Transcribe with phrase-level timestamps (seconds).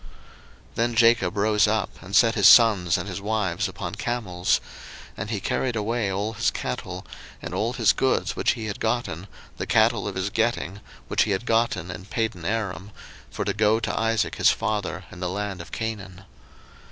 [0.69, 4.59] 01:031:017 Then Jacob rose up, and set his sons and his wives upon camels;
[5.09, 7.05] 01:031:018 And he carried away all his cattle,
[7.39, 9.27] and all his goods which he had gotten,
[9.57, 12.89] the cattle of his getting, which he had gotten in Padanaram,
[13.29, 16.25] for to go to Isaac his father in the land of Canaan.